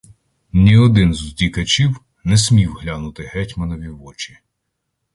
[0.53, 4.39] Ні один з утікачів не смів глянути гетьманові в очі.